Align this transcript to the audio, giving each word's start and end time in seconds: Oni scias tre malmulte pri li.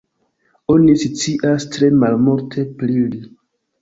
Oni 0.75 0.95
scias 1.03 1.67
tre 1.75 1.91
malmulte 2.05 2.67
pri 2.81 3.07
li. 3.13 3.23